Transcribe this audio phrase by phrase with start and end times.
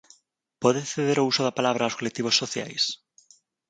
[0.63, 2.83] Pode ceder o uso da palabra aos colectivos sociais?